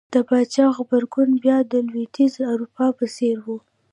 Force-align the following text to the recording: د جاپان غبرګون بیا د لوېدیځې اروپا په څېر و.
د 0.13 0.15
جاپان 0.53 0.73
غبرګون 0.75 1.29
بیا 1.43 1.57
د 1.71 1.73
لوېدیځې 1.87 2.41
اروپا 2.53 2.85
په 2.97 3.05
څېر 3.15 3.37
و. 3.45 3.47